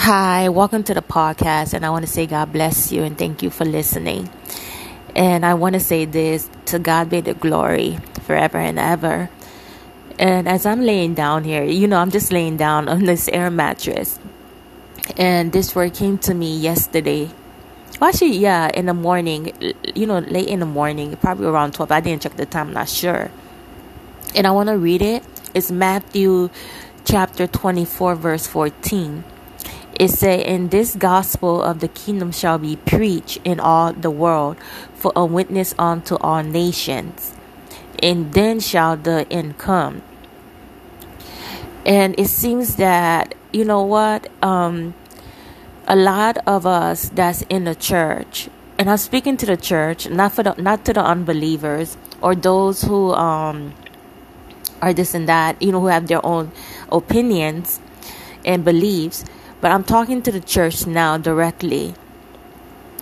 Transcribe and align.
Hi, 0.00 0.48
welcome 0.48 0.84
to 0.84 0.94
the 0.94 1.02
podcast, 1.02 1.74
and 1.74 1.84
I 1.84 1.90
want 1.90 2.06
to 2.06 2.10
say 2.10 2.24
God 2.24 2.52
bless 2.52 2.92
you 2.92 3.02
and 3.02 3.18
thank 3.18 3.42
you 3.42 3.50
for 3.50 3.64
listening. 3.64 4.30
And 5.16 5.44
I 5.44 5.54
want 5.54 5.74
to 5.74 5.80
say 5.80 6.04
this 6.04 6.48
to 6.66 6.78
God 6.78 7.10
be 7.10 7.20
the 7.20 7.34
glory 7.34 7.98
forever 8.22 8.58
and 8.58 8.78
ever. 8.78 9.28
And 10.16 10.48
as 10.48 10.64
I'm 10.64 10.82
laying 10.82 11.14
down 11.14 11.42
here, 11.42 11.64
you 11.64 11.88
know, 11.88 11.98
I'm 11.98 12.12
just 12.12 12.30
laying 12.30 12.56
down 12.56 12.88
on 12.88 13.06
this 13.06 13.26
air 13.28 13.50
mattress. 13.50 14.20
And 15.16 15.52
this 15.52 15.74
word 15.74 15.94
came 15.94 16.16
to 16.18 16.32
me 16.32 16.56
yesterday. 16.56 17.28
Well, 18.00 18.10
actually, 18.10 18.38
yeah, 18.38 18.70
in 18.72 18.86
the 18.86 18.94
morning, 18.94 19.52
you 19.96 20.06
know, 20.06 20.20
late 20.20 20.48
in 20.48 20.60
the 20.60 20.66
morning, 20.66 21.16
probably 21.16 21.48
around 21.48 21.74
12. 21.74 21.90
I 21.90 22.00
didn't 22.00 22.22
check 22.22 22.36
the 22.36 22.46
time, 22.46 22.68
I'm 22.68 22.72
not 22.72 22.88
sure. 22.88 23.32
And 24.36 24.46
I 24.46 24.52
want 24.52 24.68
to 24.68 24.78
read 24.78 25.02
it. 25.02 25.24
It's 25.54 25.72
Matthew 25.72 26.50
chapter 27.04 27.48
24, 27.48 28.14
verse 28.14 28.46
14 28.46 29.24
it 29.94 30.08
say 30.08 30.44
in 30.44 30.68
this 30.68 30.94
gospel 30.94 31.62
of 31.62 31.80
the 31.80 31.88
kingdom 31.88 32.32
shall 32.32 32.58
be 32.58 32.76
preached 32.76 33.38
in 33.44 33.60
all 33.60 33.92
the 33.92 34.10
world 34.10 34.56
for 34.94 35.12
a 35.14 35.24
witness 35.24 35.74
unto 35.78 36.16
all 36.16 36.42
nations. 36.42 37.34
And 38.00 38.32
then 38.32 38.60
shall 38.60 38.96
the 38.96 39.26
end 39.30 39.58
come. 39.58 40.02
And 41.84 42.18
it 42.18 42.28
seems 42.28 42.76
that 42.76 43.34
you 43.52 43.64
know 43.64 43.82
what 43.82 44.28
um 44.42 44.94
a 45.86 45.96
lot 45.96 46.36
of 46.46 46.66
us 46.66 47.08
that's 47.08 47.42
in 47.48 47.64
the 47.64 47.74
church 47.74 48.48
and 48.78 48.90
i'm 48.90 48.98
speaking 48.98 49.36
to 49.38 49.46
the 49.46 49.56
church 49.56 50.08
not 50.10 50.32
for 50.32 50.42
the 50.42 50.54
not 50.58 50.84
to 50.84 50.92
the 50.92 51.02
unbelievers 51.02 51.96
or 52.20 52.34
those 52.34 52.82
who 52.82 53.12
um 53.12 53.72
are 54.82 54.92
this 54.92 55.14
and 55.14 55.28
that 55.28 55.60
you 55.62 55.72
know 55.72 55.80
who 55.80 55.86
have 55.86 56.06
their 56.06 56.24
own 56.24 56.52
opinions 56.92 57.80
and 58.44 58.64
beliefs 58.64 59.24
but 59.60 59.70
I'm 59.70 59.84
talking 59.84 60.22
to 60.22 60.32
the 60.32 60.40
church 60.40 60.86
now 60.86 61.18
directly. 61.18 61.94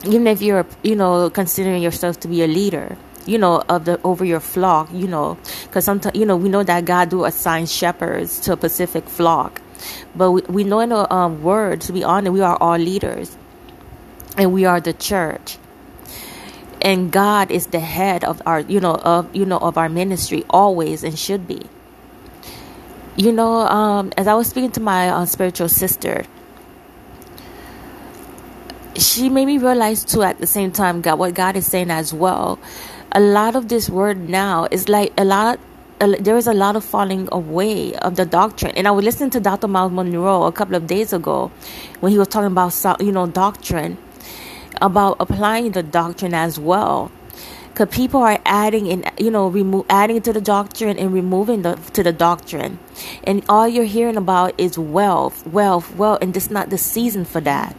Even 0.05 0.27
if 0.27 0.41
you're, 0.41 0.67
you 0.83 0.97
know, 0.97 1.29
considering 1.31 1.83
yourself 1.83 2.21
to 2.21 2.29
be 2.29 2.43
a 2.43 2.47
leader, 2.47 2.97
you 3.27 3.39
know, 3.39 3.63
of 3.69 3.85
the 3.85 4.01
over 4.05 4.25
your 4.25 4.41
flock, 4.41 4.89
you 4.93 5.09
know, 5.09 5.37
because 5.65 5.85
sometimes, 5.85 6.17
you 6.17 6.25
know, 6.25 6.37
we 6.37 6.49
know 6.49 6.63
that 6.63 6.85
God 6.85 7.11
do 7.11 7.25
assign 7.25 7.67
shepherds 7.67 8.39
to 8.41 8.53
a 8.53 8.57
specific 8.57 9.09
flock, 9.09 9.61
but 10.15 10.33
we, 10.33 10.43
we 10.43 10.65
know 10.65 10.81
in 10.81 10.91
the 10.91 11.13
um, 11.13 11.43
word, 11.43 11.81
to 11.83 11.93
be 11.93 12.05
honest, 12.05 12.33
we 12.33 12.41
are 12.41 12.57
all 12.61 12.79
leaders, 12.79 13.37
and 14.39 14.53
we 14.53 14.65
are 14.65 14.81
the 14.81 14.93
church. 14.93 15.59
And 16.81 17.11
God 17.11 17.51
is 17.51 17.69
the 17.69 17.81
head 17.81 18.23
of 18.23 18.41
our 18.47 18.61
you 18.61 18.81
know 18.81 18.95
of 18.95 19.35
you 19.35 19.45
know 19.45 19.59
of 19.59 19.77
our 19.77 19.89
ministry 19.89 20.45
always 20.49 21.03
and 21.03 21.19
should 21.19 21.49
be. 21.49 21.63
You 23.17 23.33
know 23.33 23.61
um 23.67 24.13
as 24.17 24.29
I 24.29 24.35
was 24.35 24.49
speaking 24.49 24.71
to 24.73 24.81
my 24.81 25.09
uh, 25.09 25.27
spiritual 25.27 25.69
sister 25.69 26.25
she 28.99 29.29
made 29.29 29.47
me 29.47 29.59
realize 29.59 30.05
too 30.05 30.23
at 30.23 30.39
the 30.39 30.47
same 30.47 30.73
time 30.73 31.01
God 31.01 31.19
what 31.19 31.35
God 31.35 31.57
is 31.57 31.67
saying 31.67 31.91
as 31.91 32.13
well. 32.13 32.59
A 33.13 33.21
lot 33.21 33.57
of 33.57 33.69
this 33.69 33.89
word 33.89 34.29
now 34.29 34.69
is 34.71 34.89
like 34.89 35.13
a 35.17 35.25
lot 35.25 35.59
there 35.99 36.37
is 36.37 36.47
a 36.47 36.53
lot 36.53 36.77
of 36.77 36.85
falling 36.85 37.27
away 37.33 37.95
of 37.97 38.17
the 38.17 38.27
doctrine. 38.27 38.73
And 38.77 38.87
I 38.87 38.91
was 38.91 39.05
listening 39.05 39.31
to 39.31 39.41
Dr. 39.41 39.67
Myles 39.67 39.93
Munroe 39.93 40.45
a 40.45 40.53
couple 40.53 40.75
of 40.75 40.87
days 40.87 41.13
ago 41.13 41.51
when 42.01 42.13
he 42.13 42.19
was 42.19 42.29
talking 42.29 42.53
about 42.53 42.75
you 43.01 43.13
know 43.13 43.27
doctrine, 43.27 43.97
about 44.83 45.17
applying 45.21 45.73
the 45.73 45.83
doctrine 45.83 46.35
as 46.35 46.59
well. 46.59 47.11
Because 47.69 47.95
people 47.95 48.21
are 48.21 48.41
adding 48.47 48.87
in, 48.87 49.05
you 49.19 49.31
know, 49.31 49.49
remove 49.49 49.85
adding 49.91 50.23
to 50.23 50.33
the 50.33 50.41
doctrine 50.41 50.99
and 50.99 51.13
removing 51.13 51.61
the 51.61 51.77
to 51.93 52.03
the 52.03 52.13
doctrine, 52.13 52.79
and 53.25 53.45
all 53.51 53.69
you're 53.69 53.85
hearing 53.85 54.17
about 54.17 54.59
is 54.59 54.79
wealth, 54.79 55.47
wealth, 55.47 55.95
wealth, 55.97 56.19
and 56.23 56.35
it's 56.35 56.51
not 56.51 56.71
the 56.71 56.79
season 56.79 57.27
for 57.27 57.41
that. 57.43 57.77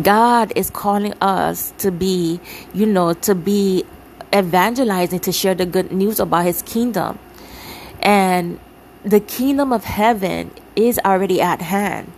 God 0.00 0.52
is 0.56 0.70
calling 0.70 1.14
us 1.20 1.72
to 1.78 1.90
be, 1.90 2.40
you 2.72 2.86
know, 2.86 3.12
to 3.14 3.34
be 3.34 3.84
evangelizing, 4.34 5.20
to 5.20 5.32
share 5.32 5.54
the 5.54 5.66
good 5.66 5.92
news 5.92 6.20
about 6.20 6.44
His 6.44 6.62
kingdom. 6.62 7.18
And 8.00 8.60
the 9.04 9.20
kingdom 9.20 9.72
of 9.72 9.84
heaven 9.84 10.52
is 10.76 10.98
already 11.04 11.40
at 11.40 11.60
hand. 11.60 12.12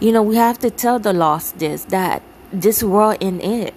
You 0.00 0.12
know, 0.12 0.22
we 0.22 0.36
have 0.36 0.58
to 0.60 0.70
tell 0.70 0.98
the 0.98 1.12
lost 1.12 1.58
this 1.58 1.84
that 1.86 2.22
this 2.52 2.82
world 2.82 3.18
in 3.20 3.40
it, 3.40 3.74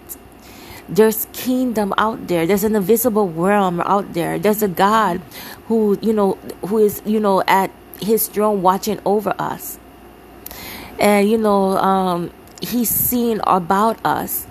there's 0.87 1.27
kingdom 1.33 1.93
out 1.97 2.27
there. 2.27 2.45
There's 2.45 2.63
an 2.63 2.75
invisible 2.75 3.29
realm 3.29 3.79
out 3.81 4.13
there. 4.13 4.39
There's 4.39 4.63
a 4.63 4.67
God 4.67 5.21
who, 5.67 5.97
you 6.01 6.13
know, 6.13 6.33
who 6.65 6.79
is, 6.79 7.01
you 7.05 7.19
know, 7.19 7.43
at 7.47 7.71
his 8.01 8.27
throne 8.27 8.61
watching 8.61 8.99
over 9.05 9.33
us. 9.39 9.79
And, 10.99 11.29
you 11.29 11.37
know, 11.37 11.77
um, 11.77 12.31
he's 12.63 12.89
seen 12.89 13.41
about 13.45 14.03
us. 14.05 14.47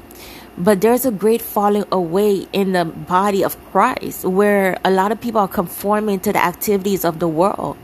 But 0.56 0.82
there's 0.82 1.06
a 1.06 1.10
great 1.10 1.40
falling 1.40 1.84
away 1.90 2.46
in 2.52 2.72
the 2.72 2.84
body 2.84 3.42
of 3.42 3.56
Christ 3.70 4.24
where 4.24 4.78
a 4.84 4.90
lot 4.90 5.10
of 5.10 5.20
people 5.20 5.40
are 5.40 5.48
conforming 5.48 6.20
to 6.20 6.32
the 6.32 6.44
activities 6.44 7.04
of 7.04 7.18
the 7.20 7.28
world. 7.28 7.78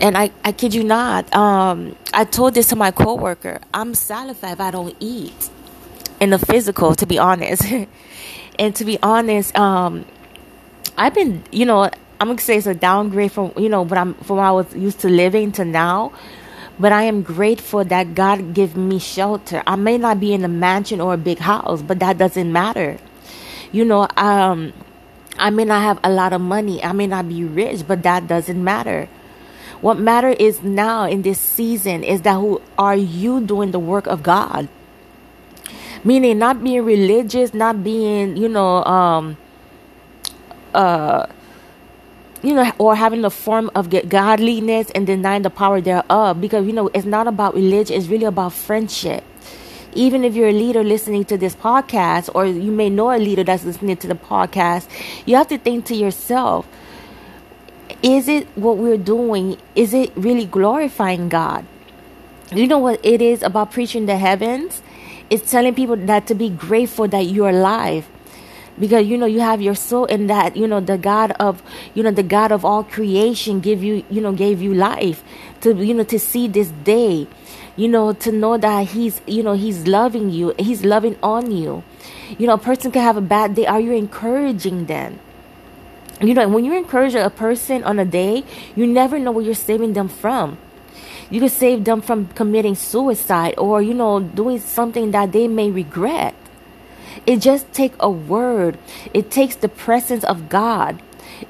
And 0.00 0.16
I, 0.16 0.30
I 0.44 0.52
kid 0.52 0.72
you 0.72 0.84
not, 0.84 1.32
um, 1.34 1.96
I 2.14 2.24
told 2.24 2.54
this 2.54 2.68
to 2.68 2.76
my 2.76 2.90
coworker. 2.90 3.60
I'm 3.74 3.94
satisfied 3.94 4.52
if 4.52 4.60
I 4.60 4.70
don't 4.70 4.96
eat 5.00 5.50
in 6.20 6.30
the 6.30 6.38
physical, 6.38 6.94
to 6.94 7.06
be 7.06 7.18
honest. 7.18 7.64
and 8.58 8.74
to 8.76 8.84
be 8.84 8.98
honest, 9.02 9.56
um, 9.58 10.06
I've 10.96 11.14
been, 11.14 11.42
you 11.50 11.66
know, 11.66 11.84
I'm 12.20 12.28
gonna 12.28 12.38
say 12.38 12.56
it's 12.56 12.66
a 12.66 12.74
downgrade 12.74 13.32
from, 13.32 13.52
you 13.56 13.68
know, 13.68 13.84
but 13.84 13.98
I'm 13.98 14.14
from 14.14 14.38
I 14.38 14.52
was 14.52 14.74
used 14.74 15.00
to 15.00 15.08
living 15.08 15.52
to 15.52 15.64
now. 15.64 16.12
But 16.80 16.92
I 16.92 17.02
am 17.02 17.20
grateful 17.20 17.84
that 17.84 18.14
God 18.14 18.54
gave 18.54 18.74
me 18.74 18.98
shelter. 18.98 19.62
I 19.66 19.76
may 19.76 19.98
not 19.98 20.18
be 20.18 20.32
in 20.32 20.42
a 20.44 20.48
mansion 20.48 20.98
or 20.98 21.12
a 21.12 21.18
big 21.18 21.38
house, 21.38 21.82
but 21.82 21.98
that 21.98 22.16
doesn't 22.16 22.50
matter. 22.50 22.96
You 23.70 23.84
know, 23.84 24.08
um, 24.16 24.72
I 25.38 25.50
may 25.50 25.66
not 25.66 25.82
have 25.82 26.00
a 26.02 26.10
lot 26.10 26.32
of 26.32 26.40
money. 26.40 26.82
I 26.82 26.92
may 26.92 27.06
not 27.06 27.28
be 27.28 27.44
rich, 27.44 27.86
but 27.86 28.02
that 28.04 28.26
doesn't 28.26 28.64
matter. 28.64 29.10
What 29.82 29.98
matter 29.98 30.30
is 30.30 30.62
now 30.62 31.04
in 31.04 31.20
this 31.20 31.38
season 31.38 32.02
is 32.02 32.22
that 32.22 32.34
who 32.34 32.62
are 32.78 32.96
you 32.96 33.42
doing 33.42 33.72
the 33.72 33.78
work 33.78 34.06
of 34.06 34.22
God? 34.22 34.68
Meaning 36.02 36.38
not 36.38 36.64
being 36.64 36.82
religious, 36.82 37.52
not 37.52 37.84
being, 37.84 38.38
you 38.38 38.48
know, 38.48 38.82
um, 38.84 39.36
uh, 40.72 41.26
you 42.42 42.54
know, 42.54 42.72
or 42.78 42.94
having 42.94 43.22
the 43.22 43.30
form 43.30 43.70
of 43.74 43.90
godliness 44.08 44.90
and 44.94 45.06
denying 45.06 45.42
the 45.42 45.50
power 45.50 45.80
thereof. 45.80 46.40
Because, 46.40 46.66
you 46.66 46.72
know, 46.72 46.88
it's 46.94 47.06
not 47.06 47.26
about 47.26 47.54
religion, 47.54 47.96
it's 47.96 48.06
really 48.06 48.24
about 48.24 48.52
friendship. 48.52 49.24
Even 49.92 50.24
if 50.24 50.34
you're 50.34 50.48
a 50.48 50.52
leader 50.52 50.84
listening 50.84 51.24
to 51.24 51.36
this 51.36 51.54
podcast, 51.54 52.30
or 52.34 52.46
you 52.46 52.70
may 52.70 52.88
know 52.88 53.10
a 53.10 53.18
leader 53.18 53.42
that's 53.42 53.64
listening 53.64 53.96
to 53.96 54.06
the 54.06 54.14
podcast, 54.14 54.88
you 55.26 55.34
have 55.36 55.48
to 55.48 55.58
think 55.58 55.84
to 55.86 55.94
yourself, 55.94 56.66
is 58.02 58.28
it 58.28 58.46
what 58.54 58.78
we're 58.78 58.96
doing? 58.96 59.58
Is 59.74 59.92
it 59.92 60.12
really 60.14 60.46
glorifying 60.46 61.28
God? 61.28 61.66
You 62.52 62.66
know 62.66 62.78
what 62.78 63.04
it 63.04 63.20
is 63.20 63.42
about 63.42 63.72
preaching 63.72 64.06
the 64.06 64.16
heavens? 64.16 64.80
It's 65.28 65.50
telling 65.50 65.74
people 65.74 65.96
that 65.96 66.26
to 66.28 66.34
be 66.34 66.50
grateful 66.50 67.06
that 67.08 67.26
you're 67.26 67.50
alive 67.50 68.08
because 68.80 69.06
you 69.06 69.16
know 69.18 69.26
you 69.26 69.40
have 69.40 69.60
your 69.60 69.74
soul 69.74 70.06
in 70.06 70.26
that 70.26 70.56
you 70.56 70.66
know 70.66 70.80
the 70.80 70.96
god 70.96 71.32
of 71.32 71.62
you 71.94 72.02
know 72.02 72.10
the 72.10 72.22
god 72.22 72.50
of 72.50 72.64
all 72.64 72.82
creation 72.82 73.60
give 73.60 73.84
you 73.84 74.02
you 74.10 74.20
know 74.20 74.32
gave 74.32 74.60
you 74.60 74.72
life 74.74 75.22
to 75.60 75.74
you 75.84 75.94
know 75.94 76.02
to 76.02 76.18
see 76.18 76.48
this 76.48 76.68
day 76.82 77.28
you 77.76 77.88
know 77.88 78.12
to 78.12 78.32
know 78.32 78.56
that 78.56 78.88
he's 78.88 79.20
you 79.26 79.42
know 79.42 79.52
he's 79.52 79.86
loving 79.86 80.30
you 80.30 80.54
he's 80.58 80.84
loving 80.84 81.16
on 81.22 81.50
you. 81.50 81.82
You 82.38 82.46
know 82.46 82.54
a 82.54 82.58
person 82.58 82.90
can 82.92 83.02
have 83.02 83.16
a 83.16 83.20
bad 83.20 83.54
day. 83.54 83.66
Are 83.66 83.80
you 83.80 83.92
encouraging 83.92 84.86
them? 84.86 85.18
You 86.20 86.34
know 86.34 86.48
when 86.48 86.64
you 86.64 86.76
encourage 86.76 87.14
a 87.14 87.30
person 87.30 87.82
on 87.84 87.98
a 87.98 88.04
day 88.04 88.44
you 88.76 88.86
never 88.86 89.18
know 89.18 89.32
what 89.32 89.44
you're 89.44 89.54
saving 89.54 89.94
them 89.94 90.08
from. 90.08 90.58
You 91.30 91.40
could 91.40 91.52
save 91.52 91.84
them 91.84 92.02
from 92.02 92.26
committing 92.28 92.74
suicide 92.74 93.54
or 93.56 93.80
you 93.80 93.94
know 93.94 94.20
doing 94.20 94.58
something 94.58 95.12
that 95.12 95.32
they 95.32 95.48
may 95.48 95.70
regret 95.70 96.34
it 97.26 97.38
just 97.38 97.72
takes 97.72 97.96
a 98.00 98.10
word. 98.10 98.78
It 99.12 99.30
takes 99.30 99.56
the 99.56 99.68
presence 99.68 100.24
of 100.24 100.48
God. 100.48 101.02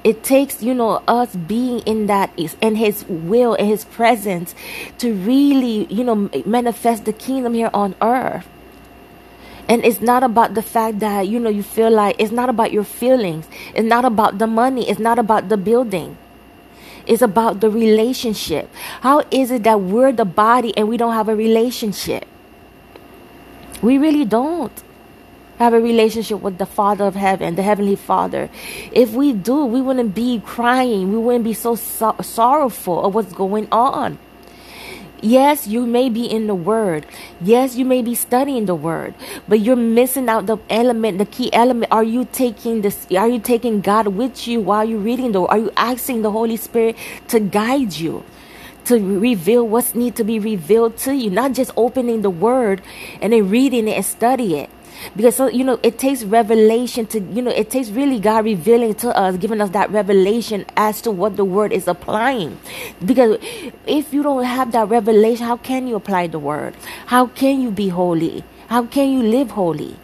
It 0.03 0.23
takes, 0.23 0.63
you 0.63 0.73
know, 0.73 1.03
us 1.07 1.35
being 1.35 1.79
in 1.81 2.07
that 2.07 2.31
in 2.37 2.75
his 2.75 3.05
will 3.07 3.55
and 3.55 3.67
his 3.67 3.85
presence 3.85 4.55
to 4.99 5.13
really, 5.13 5.85
you 5.93 6.03
know, 6.03 6.29
manifest 6.45 7.05
the 7.05 7.13
kingdom 7.13 7.53
here 7.53 7.69
on 7.73 7.95
earth. 8.01 8.47
And 9.67 9.85
it's 9.85 10.01
not 10.01 10.23
about 10.23 10.53
the 10.53 10.61
fact 10.61 10.99
that, 10.99 11.27
you 11.27 11.39
know, 11.39 11.49
you 11.49 11.63
feel 11.63 11.89
like 11.89 12.15
it's 12.19 12.31
not 12.31 12.49
about 12.49 12.71
your 12.71 12.83
feelings. 12.83 13.47
It's 13.73 13.87
not 13.87 14.05
about 14.05 14.37
the 14.37 14.47
money. 14.47 14.89
It's 14.89 14.99
not 14.99 15.19
about 15.19 15.49
the 15.49 15.57
building. 15.57 16.17
It's 17.05 17.21
about 17.21 17.61
the 17.61 17.69
relationship. 17.69 18.69
How 19.01 19.23
is 19.31 19.51
it 19.51 19.63
that 19.63 19.81
we're 19.81 20.11
the 20.11 20.25
body 20.25 20.75
and 20.77 20.87
we 20.87 20.97
don't 20.97 21.13
have 21.13 21.29
a 21.29 21.35
relationship? 21.35 22.27
We 23.81 23.97
really 23.97 24.25
don't 24.25 24.71
have 25.61 25.73
a 25.73 25.79
relationship 25.79 26.41
with 26.41 26.57
the 26.57 26.65
Father 26.65 27.05
of 27.05 27.15
heaven, 27.15 27.55
the 27.55 27.61
Heavenly 27.61 27.95
Father. 27.95 28.49
If 28.91 29.13
we 29.13 29.31
do, 29.31 29.65
we 29.65 29.79
wouldn't 29.79 30.15
be 30.15 30.41
crying. 30.43 31.11
We 31.11 31.17
wouldn't 31.19 31.43
be 31.43 31.53
so, 31.53 31.75
so 31.75 32.15
sorrowful 32.21 33.05
of 33.05 33.13
what's 33.13 33.33
going 33.33 33.67
on. 33.71 34.17
Yes, 35.21 35.67
you 35.67 35.85
may 35.85 36.09
be 36.09 36.25
in 36.25 36.47
the 36.47 36.55
word. 36.55 37.05
Yes, 37.39 37.75
you 37.75 37.85
may 37.85 38.01
be 38.01 38.15
studying 38.15 38.65
the 38.65 38.73
word, 38.73 39.13
but 39.47 39.59
you're 39.59 39.75
missing 39.75 40.27
out 40.27 40.47
the 40.47 40.57
element, 40.67 41.19
the 41.19 41.27
key 41.27 41.53
element. 41.53 41.91
Are 41.91 42.03
you 42.03 42.25
taking 42.25 42.81
this? 42.81 43.05
Are 43.15 43.29
you 43.29 43.37
taking 43.37 43.81
God 43.81 44.07
with 44.07 44.47
you 44.47 44.61
while 44.61 44.83
you're 44.83 44.97
reading 44.97 45.31
the? 45.31 45.43
Are 45.43 45.59
you 45.59 45.71
asking 45.77 46.23
the 46.23 46.31
Holy 46.31 46.57
Spirit 46.57 46.97
to 47.27 47.39
guide 47.39 47.93
you? 47.93 48.23
To 48.85 48.97
reveal 48.97 49.67
what's 49.67 49.93
need 49.93 50.15
to 50.15 50.23
be 50.23 50.39
revealed 50.39 50.97
to 51.05 51.13
you, 51.13 51.29
not 51.29 51.53
just 51.53 51.69
opening 51.77 52.23
the 52.23 52.31
word 52.31 52.81
and 53.21 53.31
then 53.31 53.47
reading 53.47 53.87
it 53.87 53.93
and 53.93 54.03
study 54.03 54.57
it 54.57 54.71
because 55.15 55.35
so 55.35 55.47
you 55.47 55.63
know 55.63 55.79
it 55.83 55.97
takes 55.97 56.23
revelation 56.23 57.05
to 57.07 57.19
you 57.19 57.41
know 57.41 57.51
it 57.51 57.69
takes 57.69 57.89
really 57.89 58.19
god 58.19 58.45
revealing 58.45 58.93
to 58.95 59.09
us 59.17 59.37
giving 59.37 59.61
us 59.61 59.69
that 59.71 59.89
revelation 59.91 60.65
as 60.77 61.01
to 61.01 61.11
what 61.11 61.35
the 61.35 61.45
word 61.45 61.71
is 61.71 61.87
applying. 61.87 62.59
Because 63.03 63.37
if 63.85 64.13
you 64.13 64.23
don't 64.23 64.43
have 64.43 64.71
that 64.71 64.89
revelation 64.89 65.45
how 65.45 65.57
can 65.57 65.87
you 65.87 65.95
apply 65.95 66.27
the 66.27 66.39
word? 66.39 66.75
How 67.07 67.27
can 67.27 67.61
you 67.61 67.71
be 67.71 67.89
holy? 67.89 68.43
How 68.67 68.85
can 68.85 69.11
you 69.11 69.21
live 69.23 69.51
holy? 69.51 69.97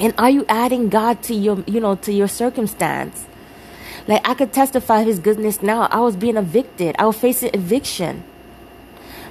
And 0.00 0.14
are 0.18 0.30
you 0.30 0.44
adding 0.48 0.88
god 0.88 1.22
to 1.24 1.34
your 1.34 1.62
you 1.66 1.80
know 1.80 1.94
to 1.96 2.12
your 2.12 2.28
circumstance? 2.28 3.26
Like 4.06 4.26
i 4.26 4.34
could 4.34 4.52
testify 4.52 5.04
his 5.04 5.18
goodness 5.18 5.62
now. 5.62 5.82
I 5.90 6.00
was 6.00 6.16
being 6.16 6.36
evicted. 6.36 6.96
I 6.98 7.06
was 7.06 7.16
facing 7.16 7.50
eviction 7.54 8.24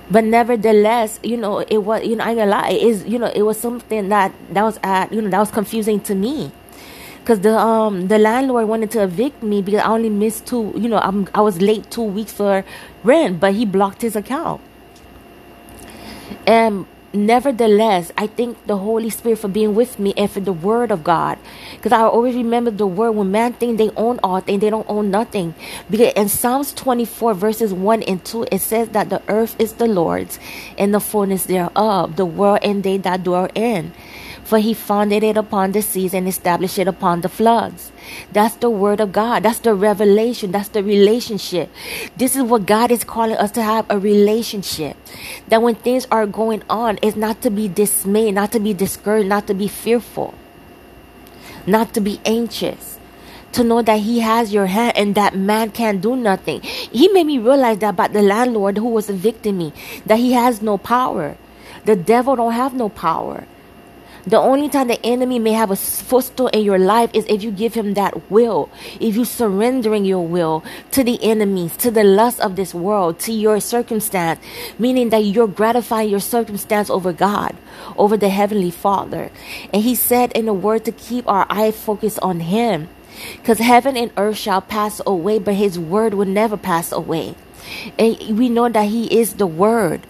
but 0.10 0.24
nevertheless 0.24 1.20
you 1.24 1.38
know 1.38 1.60
it 1.60 1.78
was 1.80 2.04
you 2.04 2.16
know 2.16 2.24
i 2.24 2.34
gonna 2.34 2.50
lie 2.50 2.70
it 2.70 2.82
is 2.82 3.06
you 3.06 3.20
know 3.20 3.32
it 3.36 3.44
was 3.44 3.60
something 3.60 4.10
that 4.10 4.34
that 4.52 4.64
was 4.64 4.80
at 4.84 5.12
you 5.14 5.22
know 5.22 5.30
that 5.30 5.40
was 5.40 5.52
confusing 5.52 6.00
to 6.02 6.16
me. 6.16 6.52
Because 7.20 7.42
the 7.42 7.56
um 7.58 8.08
the 8.08 8.18
landlord 8.18 8.68
wanted 8.68 8.90
to 8.92 9.04
evict 9.04 9.44
me 9.44 9.62
because 9.62 9.82
i 9.82 9.88
only 9.88 10.10
missed 10.10 10.48
two 10.48 10.74
you 10.76 10.90
know 10.90 10.98
I'm, 10.98 11.28
i 11.36 11.42
was 11.42 11.62
late 11.62 11.92
two 11.92 12.02
weeks 12.02 12.32
for 12.34 12.66
rent 13.04 13.40
but 13.40 13.54
he 13.54 13.66
blocked 13.66 14.02
his 14.02 14.16
account. 14.16 14.62
And 16.48 16.88
nevertheless, 17.14 18.12
I 18.18 18.28
thank 18.28 18.66
the 18.66 18.78
Holy 18.78 19.10
Spirit 19.10 19.40
for 19.40 19.48
being 19.48 19.76
with 19.76 20.00
me 20.00 20.14
and 20.18 20.30
for 20.30 20.40
the 20.40 20.54
Word 20.54 20.92
of 20.92 21.04
God. 21.04 21.38
Because 21.76 21.92
I 21.92 22.02
always 22.02 22.36
remember 22.36 22.72
the 22.72 22.88
Word 22.88 23.12
when 23.12 23.32
man 23.32 23.54
think 23.54 23.78
they 23.78 23.90
own 23.92 24.20
all 24.24 24.40
things, 24.42 24.62
they 24.62 24.70
don't 24.70 24.90
own 24.90 25.12
nothing. 25.12 25.56
Because 25.90 26.14
in 26.14 26.30
Psalms 26.30 26.74
24, 26.74 27.34
verses 27.34 27.74
1 27.74 28.04
and 28.04 28.24
2, 28.24 28.48
it 28.52 28.60
says 28.60 28.90
that 28.90 29.10
the 29.10 29.22
earth 29.28 29.56
is 29.60 29.74
the 29.74 29.88
Lord's 29.88 30.40
and 30.78 30.94
the 30.94 31.00
fullness 31.00 31.46
thereof, 31.46 32.16
the 32.16 32.26
world 32.26 32.60
and 32.64 32.84
they 32.84 32.98
that 32.98 33.24
dwell 33.24 33.50
in 33.56 33.94
for 34.50 34.58
he 34.58 34.74
founded 34.74 35.22
it 35.22 35.38
upon 35.38 35.74
the 35.74 35.82
seas 35.82 36.12
and 36.12 36.28
established 36.28 36.80
it 36.80 36.88
upon 36.88 37.22
the 37.22 37.30
floods. 37.30 37.92
That's 38.32 38.56
the 38.56 38.70
word 38.72 39.00
of 39.00 39.12
God. 39.12 39.44
That's 39.44 39.60
the 39.60 39.76
revelation. 39.76 40.52
That's 40.52 40.70
the 40.70 40.84
relationship. 40.84 41.70
This 42.18 42.36
is 42.36 42.42
what 42.42 42.66
God 42.66 42.90
is 42.90 43.04
calling 43.04 43.38
us 43.38 43.52
to 43.52 43.62
have 43.62 43.86
a 43.92 44.00
relationship. 44.00 44.98
That 45.50 45.62
when 45.62 45.76
things 45.76 46.08
are 46.10 46.26
going 46.26 46.64
on, 46.68 46.98
it's 47.04 47.16
not 47.16 47.44
to 47.44 47.52
be 47.52 47.68
dismayed, 47.68 48.34
not 48.34 48.52
to 48.54 48.60
be 48.60 48.74
discouraged, 48.74 49.30
not 49.30 49.46
to 49.48 49.54
be 49.54 49.68
fearful, 49.68 50.34
not 51.68 51.94
to 51.94 52.02
be 52.02 52.20
anxious 52.26 52.98
to 53.52 53.64
know 53.64 53.82
that 53.82 54.00
he 54.00 54.20
has 54.20 54.54
your 54.54 54.68
hand 54.68 54.96
and 54.96 55.16
that 55.16 55.36
man 55.36 55.72
can't 55.72 56.02
do 56.02 56.16
nothing. 56.16 56.62
He 56.62 57.08
made 57.10 57.26
me 57.26 57.38
realize 57.38 57.78
that 57.80 57.90
about 57.90 58.14
the 58.14 58.22
landlord 58.22 58.78
who 58.78 58.90
was 58.90 59.10
evicting 59.10 59.58
me, 59.58 59.74
that 60.06 60.18
he 60.18 60.34
has 60.34 60.62
no 60.62 60.78
power. 60.78 61.38
The 61.86 61.96
devil 61.96 62.36
don't 62.36 62.54
have 62.54 62.74
no 62.74 62.90
power. 62.90 63.46
The 64.30 64.38
only 64.38 64.70
time 64.70 64.90
the 64.90 65.04
enemy 65.04 65.40
may 65.40 65.54
have 65.54 65.72
a 65.72 65.76
footstool 65.76 66.50
in 66.50 66.62
your 66.62 66.78
life 66.78 67.10
is 67.16 67.26
if 67.28 67.42
you 67.42 67.50
give 67.50 67.74
him 67.74 67.96
that 67.96 68.30
will, 68.30 68.70
if 69.00 69.16
you 69.16 69.26
surrendering 69.26 70.06
your 70.06 70.24
will 70.24 70.64
to 70.92 71.04
the 71.04 71.18
enemies, 71.24 71.76
to 71.78 71.90
the 71.90 72.04
lust 72.04 72.40
of 72.40 72.56
this 72.56 72.72
world, 72.72 73.18
to 73.22 73.34
your 73.34 73.60
circumstance, 73.60 74.40
meaning 74.78 75.10
that 75.10 75.26
you're 75.26 75.48
gratifying 75.48 76.12
your 76.12 76.20
circumstance 76.20 76.92
over 76.92 77.12
God, 77.12 77.56
over 77.98 78.18
the 78.18 78.30
Heavenly 78.30 78.70
Father. 78.70 79.32
And 79.74 79.82
He 79.82 79.96
said 79.96 80.32
in 80.34 80.46
the 80.46 80.54
Word 80.54 80.86
to 80.86 80.92
keep 80.92 81.28
our 81.28 81.48
eye 81.50 81.72
focused 81.72 82.20
on 82.20 82.42
Him. 82.42 82.88
Because 83.38 83.58
heaven 83.58 83.98
and 83.98 84.12
earth 84.16 84.38
shall 84.38 84.62
pass 84.62 85.02
away, 85.08 85.40
but 85.40 85.56
His 85.56 85.80
Word 85.80 86.14
will 86.14 86.28
never 86.28 86.56
pass 86.56 86.92
away. 86.92 87.34
And 87.98 88.38
we 88.38 88.48
know 88.48 88.70
that 88.70 88.90
He 88.90 89.08
is 89.08 89.34
the 89.34 89.48
Word. 89.48 90.06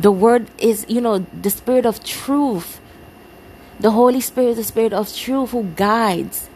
The 0.00 0.12
Word 0.12 0.50
is, 0.58 0.86
you 0.88 1.00
know, 1.00 1.26
the 1.42 1.50
Spirit 1.50 1.86
of 1.86 2.02
truth 2.02 2.80
the 3.80 3.92
Holy 3.92 4.20
Spirit 4.20 4.50
is 4.50 4.56
the 4.58 4.64
Spirit 4.64 4.92
of 4.92 5.14
truth 5.14 5.52
who 5.52 5.64
guides. 5.64 6.50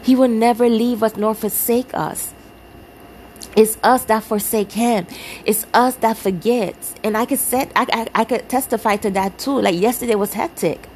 He 0.00 0.14
will 0.14 0.28
never 0.28 0.68
leave 0.68 1.02
us 1.02 1.16
nor 1.16 1.34
forsake 1.34 1.92
us. 1.92 2.32
It's 3.56 3.76
us 3.82 4.04
that 4.04 4.22
forsake 4.22 4.72
him. 4.72 5.08
It's 5.44 5.66
us 5.74 5.96
that 5.96 6.16
forgets. 6.16 6.94
And 7.02 7.16
I 7.16 7.24
could 7.26 7.40
set 7.40 7.72
I, 7.74 7.86
I, 7.92 8.20
I 8.20 8.24
could 8.24 8.48
testify 8.48 8.96
to 8.98 9.10
that 9.10 9.38
too. 9.38 9.60
Like 9.60 9.74
yesterday 9.80 10.14
was 10.14 10.34
hectic. 10.34 10.88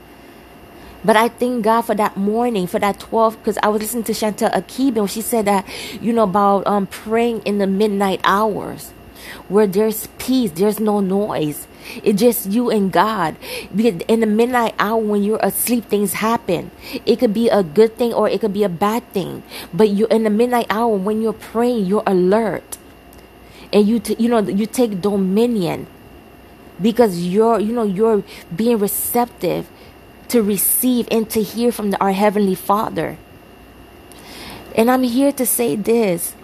But 1.04 1.16
I 1.16 1.28
thank 1.28 1.64
God 1.64 1.82
for 1.82 1.94
that 1.96 2.16
morning, 2.16 2.66
for 2.66 2.78
that 2.80 3.00
12, 3.00 3.38
because 3.38 3.58
I 3.62 3.68
was 3.68 3.82
listening 3.82 4.04
to 4.04 4.12
Chantel 4.12 4.52
Akibi, 4.52 4.98
and 4.98 5.10
she 5.10 5.22
said 5.22 5.44
that, 5.44 5.64
you 6.02 6.12
know, 6.12 6.24
about 6.24 6.66
um, 6.66 6.88
praying 6.88 7.42
in 7.42 7.58
the 7.58 7.68
midnight 7.68 8.20
hours 8.24 8.92
where 9.48 9.66
there's 9.66 10.06
peace, 10.18 10.50
there's 10.52 10.80
no 10.80 11.00
noise. 11.00 11.66
It's 12.02 12.20
just 12.20 12.46
you 12.50 12.70
and 12.70 12.92
God. 12.92 13.36
Because 13.74 14.02
in 14.08 14.20
the 14.20 14.26
midnight 14.26 14.74
hour 14.78 14.98
when 14.98 15.22
you're 15.22 15.40
asleep, 15.42 15.86
things 15.86 16.14
happen. 16.14 16.70
It 17.06 17.16
could 17.16 17.32
be 17.32 17.48
a 17.48 17.62
good 17.62 17.96
thing 17.96 18.12
or 18.12 18.28
it 18.28 18.40
could 18.40 18.52
be 18.52 18.64
a 18.64 18.68
bad 18.68 19.10
thing. 19.12 19.42
But 19.72 19.88
you 19.90 20.06
in 20.08 20.24
the 20.24 20.30
midnight 20.30 20.66
hour 20.70 20.96
when 20.96 21.22
you're 21.22 21.32
praying, 21.32 21.86
you're 21.86 22.02
alert. 22.06 22.76
And 23.72 23.86
you 23.86 24.00
t- 24.00 24.16
you 24.18 24.28
know 24.28 24.40
you 24.40 24.66
take 24.66 25.00
dominion 25.00 25.86
because 26.80 27.26
you're 27.26 27.60
you 27.60 27.72
know 27.72 27.84
you're 27.84 28.24
being 28.54 28.78
receptive 28.78 29.68
to 30.28 30.42
receive 30.42 31.08
and 31.10 31.28
to 31.30 31.42
hear 31.42 31.72
from 31.72 31.90
the, 31.90 32.00
our 32.00 32.12
heavenly 32.12 32.54
Father. 32.54 33.18
And 34.74 34.90
I'm 34.90 35.02
here 35.02 35.32
to 35.32 35.44
say 35.44 35.74
this. 35.76 36.34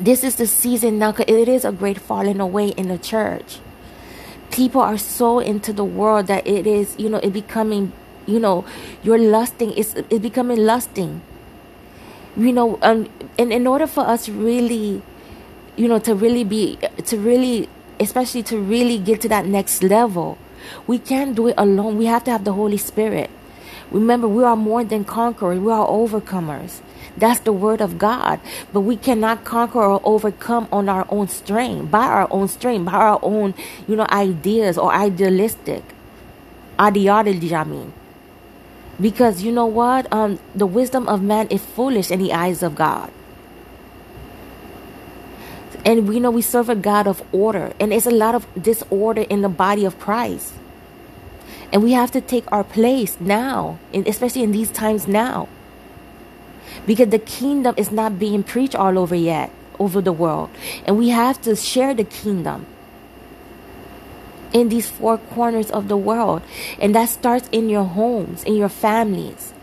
This 0.00 0.24
is 0.24 0.36
the 0.36 0.46
season 0.46 0.98
now. 0.98 1.12
because 1.12 1.26
It 1.28 1.46
is 1.46 1.62
a 1.62 1.72
great 1.72 2.00
falling 2.00 2.40
away 2.40 2.68
in 2.68 2.88
the 2.88 2.96
church. 2.96 3.60
People 4.50 4.80
are 4.80 4.96
so 4.96 5.40
into 5.40 5.74
the 5.74 5.84
world 5.84 6.26
that 6.26 6.46
it 6.46 6.66
is 6.66 6.96
you 6.98 7.10
know 7.10 7.18
it 7.18 7.34
becoming 7.34 7.92
you 8.24 8.40
know 8.40 8.64
you're 9.02 9.18
lusting 9.18 9.76
it's 9.76 9.92
it's 9.94 10.18
becoming 10.18 10.64
lusting. 10.64 11.20
You 12.34 12.50
know 12.50 12.78
um 12.80 13.12
and 13.38 13.52
in 13.52 13.66
order 13.66 13.86
for 13.86 14.00
us 14.08 14.26
really 14.26 15.02
you 15.76 15.86
know 15.86 15.98
to 15.98 16.14
really 16.14 16.44
be 16.44 16.78
to 17.04 17.18
really 17.18 17.68
especially 18.00 18.42
to 18.44 18.58
really 18.58 18.96
get 18.96 19.20
to 19.20 19.28
that 19.28 19.44
next 19.44 19.82
level 19.82 20.38
we 20.86 20.98
can't 20.98 21.36
do 21.36 21.48
it 21.48 21.54
alone. 21.58 21.98
We 21.98 22.06
have 22.06 22.24
to 22.24 22.30
have 22.30 22.44
the 22.44 22.54
holy 22.54 22.78
spirit. 22.78 23.28
Remember 23.90 24.26
we 24.26 24.44
are 24.44 24.56
more 24.56 24.82
than 24.82 25.04
conquerors. 25.04 25.60
We 25.60 25.70
are 25.70 25.86
overcomers 25.86 26.80
that's 27.16 27.40
the 27.40 27.52
word 27.52 27.80
of 27.80 27.98
God. 27.98 28.40
But 28.72 28.80
we 28.80 28.96
cannot 28.96 29.44
conquer 29.44 29.82
or 29.82 30.00
overcome 30.04 30.68
on 30.72 30.88
our 30.88 31.06
own 31.08 31.28
strength, 31.28 31.90
by 31.90 32.04
our 32.04 32.28
own 32.30 32.48
strength, 32.48 32.86
by 32.86 32.92
our 32.92 33.18
own, 33.22 33.54
you 33.86 33.96
know, 33.96 34.06
ideas 34.10 34.78
or 34.78 34.92
idealistic 34.92 35.82
ideology, 36.80 37.54
I 37.54 37.64
mean. 37.64 37.92
Because 39.00 39.42
you 39.42 39.52
know 39.52 39.66
what? 39.66 40.10
Um, 40.12 40.38
the 40.54 40.66
wisdom 40.66 41.08
of 41.08 41.22
man 41.22 41.48
is 41.48 41.64
foolish 41.64 42.10
in 42.10 42.18
the 42.18 42.32
eyes 42.32 42.62
of 42.62 42.74
God. 42.74 43.10
And 45.84 46.06
we 46.06 46.20
know 46.20 46.30
we 46.30 46.42
serve 46.42 46.68
a 46.68 46.74
God 46.74 47.06
of 47.06 47.22
order, 47.32 47.72
and 47.80 47.92
it's 47.92 48.04
a 48.04 48.10
lot 48.10 48.34
of 48.34 48.46
disorder 48.60 49.22
in 49.22 49.40
the 49.40 49.48
body 49.48 49.86
of 49.86 49.98
Christ. 49.98 50.52
And 51.72 51.82
we 51.82 51.92
have 51.92 52.10
to 52.10 52.20
take 52.20 52.44
our 52.52 52.64
place 52.64 53.18
now, 53.20 53.78
especially 53.94 54.42
in 54.42 54.52
these 54.52 54.70
times 54.70 55.08
now 55.08 55.48
because 56.86 57.08
the 57.08 57.18
kingdom 57.18 57.74
is 57.76 57.90
not 57.90 58.18
being 58.18 58.42
preached 58.42 58.74
all 58.74 58.98
over 58.98 59.14
yet 59.14 59.50
over 59.80 60.00
the 60.00 60.12
world. 60.12 60.50
And 60.84 60.98
we 60.98 61.08
have 61.08 61.40
to 61.42 61.56
share 61.56 61.94
the 61.94 62.04
kingdom 62.04 62.66
in 64.52 64.68
these 64.68 64.90
four 64.90 65.18
corners 65.18 65.70
of 65.70 65.88
the 65.88 65.96
world. 65.96 66.42
And 66.80 66.94
that 66.94 67.08
starts 67.08 67.48
in 67.50 67.68
your 67.68 67.84
homes 67.84 68.44
in 68.44 68.54
your 68.54 68.68
families. 68.68 69.54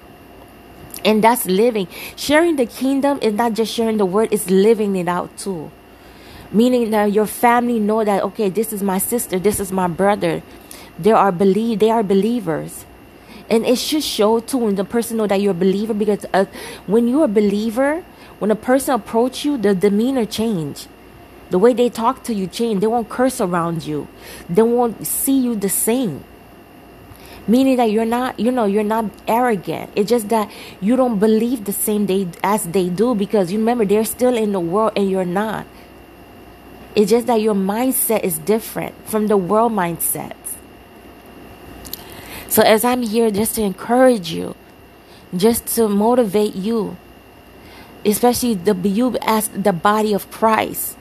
And 1.05 1.23
that's 1.23 1.45
living. 1.45 1.87
Sharing 2.15 2.55
the 2.57 2.65
kingdom 2.65 3.19
is 3.21 3.33
not 3.33 3.53
just 3.53 3.73
sharing 3.73 3.97
the 3.97 4.05
word 4.05 4.29
it's 4.31 4.49
living 4.49 4.95
it 4.95 5.07
out 5.07 5.37
too. 5.37 5.71
Meaning 6.51 6.91
that 6.91 7.11
your 7.11 7.27
family 7.27 7.79
know 7.79 8.03
that 8.03 8.23
okay 8.23 8.49
this 8.49 8.73
is 8.73 8.81
my 8.81 8.97
sister 8.97 9.37
this 9.39 9.59
is 9.59 9.71
my 9.71 9.87
brother. 9.87 10.41
They 10.97 11.11
are 11.11 11.31
believe 11.31 11.79
they 11.79 11.91
are 11.91 12.03
believers 12.03 12.85
and 13.49 13.65
it 13.65 13.77
should 13.77 14.03
show 14.03 14.39
when 14.39 14.75
the 14.75 14.83
person 14.83 15.17
know 15.17 15.27
that 15.27 15.41
you're 15.41 15.51
a 15.51 15.55
believer 15.55 15.93
because 15.93 16.25
uh, 16.33 16.45
when 16.85 17.07
you're 17.07 17.25
a 17.25 17.29
believer 17.29 18.03
when 18.39 18.51
a 18.51 18.55
person 18.55 18.93
approach 18.93 19.45
you 19.45 19.57
the 19.57 19.73
demeanor 19.73 20.25
change. 20.25 20.87
The 21.49 21.57
way 21.57 21.73
they 21.73 21.89
talk 21.89 22.23
to 22.25 22.33
you 22.33 22.45
change. 22.45 22.81
They 22.81 22.87
won't 22.87 23.09
curse 23.09 23.39
around 23.39 23.83
you. 23.83 24.07
They 24.49 24.61
won't 24.61 25.07
see 25.07 25.39
you 25.39 25.55
the 25.55 25.69
same. 25.69 26.23
Meaning 27.47 27.77
that 27.77 27.89
you're 27.89 28.05
not 28.05 28.39
you 28.39 28.51
know 28.51 28.65
you're 28.65 28.83
not 28.83 29.05
arrogant. 29.27 29.91
It's 29.95 30.09
just 30.09 30.29
that 30.29 30.51
you 30.81 30.95
don't 30.95 31.19
believe 31.19 31.63
the 31.63 31.71
same 31.71 32.05
day 32.05 32.27
as 32.43 32.65
they 32.67 32.89
do 32.89 33.15
because 33.15 33.51
you 33.51 33.59
remember 33.59 33.85
they're 33.85 34.03
still 34.03 34.35
in 34.35 34.51
the 34.51 34.59
world 34.59 34.91
and 34.95 35.09
you're 35.09 35.25
not. 35.25 35.65
It's 36.95 37.11
just 37.11 37.27
that 37.27 37.41
your 37.41 37.55
mindset 37.55 38.23
is 38.23 38.37
different 38.39 38.95
from 39.07 39.27
the 39.27 39.37
world 39.37 39.71
mindsets. 39.71 40.46
So, 42.49 42.63
as 42.63 42.83
I'm 42.85 43.01
here 43.01 43.29
just 43.31 43.55
to 43.55 43.61
encourage 43.61 44.31
you, 44.31 44.55
just 45.35 45.67
to 45.75 45.87
motivate 45.87 46.55
you, 46.55 46.97
especially 48.05 48.53
the 48.53 48.73
you 48.87 49.17
as 49.21 49.49
the 49.49 49.73
body 49.73 50.13
of 50.13 50.31
Christ, 50.31 50.97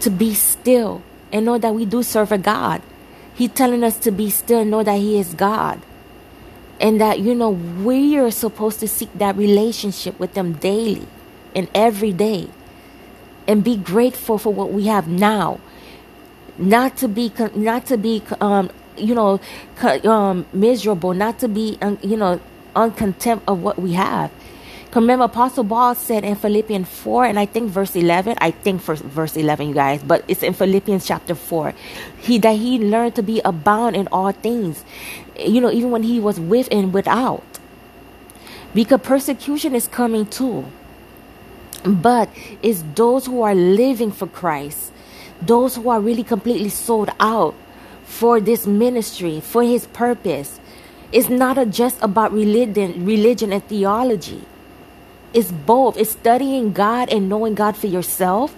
to 0.00 0.10
be 0.10 0.34
still 0.34 1.02
and 1.32 1.44
know 1.46 1.58
that 1.58 1.74
we 1.74 1.84
do 1.84 2.02
serve 2.02 2.32
a 2.32 2.38
God. 2.38 2.82
He's 3.34 3.50
telling 3.50 3.84
us 3.84 3.96
to 3.98 4.10
be 4.10 4.30
still 4.30 4.60
and 4.60 4.70
know 4.70 4.82
that 4.82 4.98
He 4.98 5.18
is 5.18 5.34
God. 5.34 5.80
And 6.80 7.00
that, 7.00 7.20
you 7.20 7.34
know, 7.34 7.50
we 7.50 8.18
are 8.18 8.30
supposed 8.30 8.80
to 8.80 8.88
seek 8.88 9.12
that 9.14 9.36
relationship 9.36 10.18
with 10.18 10.34
Him 10.36 10.54
daily 10.54 11.06
and 11.54 11.68
every 11.74 12.12
day. 12.12 12.48
And 13.46 13.64
be 13.64 13.76
grateful 13.76 14.38
for 14.38 14.52
what 14.52 14.72
we 14.72 14.86
have 14.86 15.08
now. 15.08 15.60
Not 16.58 16.96
to 16.98 17.08
be, 17.08 17.32
not 17.54 17.86
to 17.86 17.96
be, 17.96 18.22
um, 18.40 18.70
you 19.00 19.14
know, 19.14 19.40
um, 20.04 20.46
miserable. 20.52 21.14
Not 21.14 21.38
to 21.40 21.48
be, 21.48 21.78
you 22.02 22.16
know, 22.16 22.40
uncontent 22.74 23.42
of 23.46 23.62
what 23.62 23.78
we 23.78 23.92
have. 23.94 24.30
Remember, 24.94 25.26
Apostle 25.26 25.64
Paul 25.64 25.94
said 25.94 26.24
in 26.24 26.34
Philippians 26.34 26.88
4, 26.88 27.26
and 27.26 27.38
I 27.38 27.46
think 27.46 27.70
verse 27.70 27.94
11, 27.94 28.36
I 28.40 28.50
think 28.50 28.82
for 28.82 28.96
verse 28.96 29.36
11, 29.36 29.68
you 29.68 29.74
guys, 29.74 30.02
but 30.02 30.24
it's 30.26 30.42
in 30.42 30.52
Philippians 30.52 31.06
chapter 31.06 31.36
4, 31.36 31.74
he 32.18 32.38
that 32.38 32.56
he 32.56 32.80
learned 32.80 33.14
to 33.14 33.22
be 33.22 33.40
abound 33.44 33.94
in 33.94 34.08
all 34.08 34.32
things, 34.32 34.84
you 35.38 35.60
know, 35.60 35.70
even 35.70 35.92
when 35.92 36.02
he 36.02 36.18
was 36.18 36.40
with 36.40 36.68
and 36.72 36.92
without. 36.92 37.44
Because 38.74 39.00
persecution 39.00 39.76
is 39.76 39.86
coming 39.86 40.26
too. 40.26 40.64
But 41.84 42.28
it's 42.60 42.82
those 42.96 43.26
who 43.26 43.42
are 43.42 43.54
living 43.54 44.10
for 44.10 44.26
Christ, 44.26 44.90
those 45.40 45.76
who 45.76 45.88
are 45.88 46.00
really 46.00 46.24
completely 46.24 46.68
sold 46.68 47.10
out 47.20 47.54
for 48.20 48.38
this 48.38 48.66
ministry, 48.66 49.40
for 49.40 49.62
his 49.62 49.86
purpose. 49.86 50.60
It's 51.10 51.30
not 51.30 51.56
just 51.70 51.96
about 52.02 52.32
religion, 52.32 53.06
religion 53.06 53.50
and 53.50 53.64
theology. 53.64 54.44
It's 55.32 55.50
both. 55.50 55.96
It's 55.96 56.10
studying 56.10 56.74
God 56.74 57.08
and 57.08 57.30
knowing 57.30 57.54
God 57.54 57.78
for 57.78 57.86
yourself, 57.86 58.54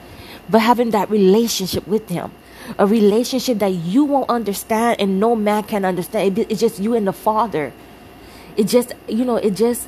but 0.51 0.63
having 0.63 0.91
that 0.91 1.09
relationship 1.11 1.87
with 1.87 2.09
Him. 2.09 2.33
A 2.77 2.87
relationship 2.87 3.61
that 3.61 3.71
you 3.71 4.03
won't 4.03 4.29
understand 4.29 5.01
and 5.01 5.21
no 5.21 5.37
man 5.37 5.63
can 5.63 5.85
understand. 5.85 6.41
It's 6.41 6.61
just 6.61 6.81
you 6.81 6.95
and 6.95 7.07
the 7.07 7.13
Father. 7.13 7.73
It 8.57 8.65
just, 8.67 8.95
you 9.07 9.25
know, 9.25 9.37
it 9.37 9.55
just 9.55 9.87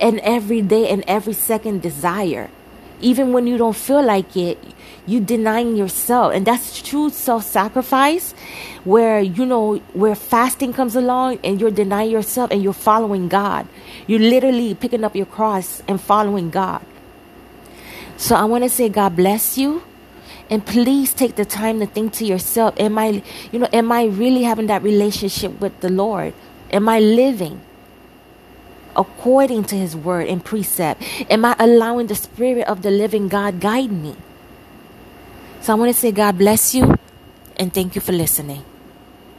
an 0.00 0.20
every 0.20 0.62
day 0.62 0.88
and 0.88 1.04
every 1.06 1.34
second 1.34 1.82
desire. 1.82 2.48
Even 3.02 3.32
when 3.32 3.46
you 3.46 3.58
don't 3.58 3.76
feel 3.76 4.02
like 4.02 4.36
it, 4.36 4.58
you 5.06 5.20
denying 5.20 5.76
yourself. 5.76 6.32
And 6.32 6.46
that's 6.46 6.80
true 6.80 7.10
self 7.10 7.44
sacrifice 7.44 8.32
where, 8.84 9.20
you 9.20 9.44
know, 9.44 9.76
where 9.92 10.14
fasting 10.14 10.72
comes 10.72 10.94
along 10.96 11.38
and 11.44 11.60
you're 11.60 11.70
denying 11.70 12.10
yourself 12.10 12.50
and 12.50 12.62
you're 12.62 12.72
following 12.72 13.28
God. 13.28 13.66
You're 14.06 14.20
literally 14.20 14.74
picking 14.74 15.04
up 15.04 15.16
your 15.16 15.26
cross 15.26 15.82
and 15.88 16.00
following 16.00 16.50
God. 16.50 16.84
So 18.16 18.36
I 18.36 18.44
want 18.44 18.64
to 18.64 18.70
say, 18.70 18.88
God 18.88 19.16
bless 19.16 19.58
you. 19.58 19.82
And 20.48 20.64
please 20.64 21.14
take 21.14 21.36
the 21.36 21.44
time 21.44 21.80
to 21.80 21.86
think 21.86 22.12
to 22.14 22.26
yourself, 22.26 22.74
am 22.78 22.98
I, 22.98 23.22
you 23.50 23.58
know, 23.58 23.68
am 23.72 23.90
I 23.90 24.04
really 24.04 24.42
having 24.42 24.66
that 24.66 24.82
relationship 24.82 25.60
with 25.60 25.80
the 25.80 25.88
Lord? 25.88 26.34
Am 26.70 26.88
I 26.88 27.00
living 27.00 27.60
according 28.96 29.64
to 29.64 29.76
his 29.76 29.96
word 29.96 30.28
and 30.28 30.44
precept? 30.44 31.02
Am 31.30 31.44
I 31.44 31.56
allowing 31.58 32.06
the 32.06 32.14
spirit 32.14 32.66
of 32.66 32.82
the 32.82 32.90
living 32.90 33.28
God 33.28 33.60
guide 33.60 33.92
me? 33.92 34.16
So 35.60 35.72
I 35.72 35.76
want 35.76 35.94
to 35.94 35.98
say 35.98 36.12
God 36.12 36.38
bless 36.38 36.74
you 36.74 36.96
and 37.56 37.72
thank 37.72 37.94
you 37.94 38.00
for 38.00 38.12
listening. 38.12 38.64